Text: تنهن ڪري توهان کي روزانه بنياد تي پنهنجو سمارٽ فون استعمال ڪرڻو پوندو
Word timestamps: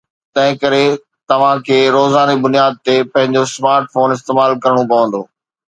تنهن 0.33 0.53
ڪري 0.61 0.85
توهان 1.31 1.61
کي 1.67 1.77
روزانه 1.97 2.35
بنياد 2.47 2.81
تي 2.85 2.97
پنهنجو 3.13 3.47
سمارٽ 3.55 3.85
فون 3.95 4.17
استعمال 4.19 4.61
ڪرڻو 4.67 4.83
پوندو 4.93 5.21